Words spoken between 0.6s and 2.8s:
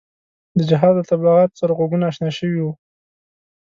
جهاد له تبلیغاتو سره غوږونه اشنا شوي وو.